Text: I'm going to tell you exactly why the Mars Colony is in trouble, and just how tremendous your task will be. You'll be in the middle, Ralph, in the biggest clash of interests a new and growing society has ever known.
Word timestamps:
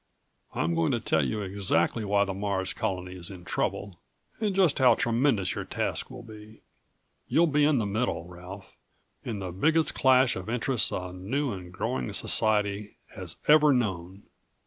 I'm 0.55 0.73
going 0.73 0.91
to 0.93 0.99
tell 0.99 1.23
you 1.23 1.41
exactly 1.43 2.03
why 2.03 2.25
the 2.25 2.33
Mars 2.33 2.73
Colony 2.73 3.13
is 3.15 3.29
in 3.29 3.45
trouble, 3.45 3.99
and 4.39 4.55
just 4.55 4.79
how 4.79 4.95
tremendous 4.95 5.53
your 5.53 5.63
task 5.63 6.09
will 6.09 6.23
be. 6.23 6.61
You'll 7.27 7.45
be 7.45 7.65
in 7.65 7.77
the 7.77 7.85
middle, 7.85 8.25
Ralph, 8.27 8.75
in 9.23 9.37
the 9.37 9.51
biggest 9.51 9.93
clash 9.93 10.35
of 10.35 10.49
interests 10.49 10.91
a 10.91 11.13
new 11.13 11.51
and 11.53 11.71
growing 11.71 12.11
society 12.13 12.97
has 13.13 13.35
ever 13.47 13.73
known. 13.73 14.23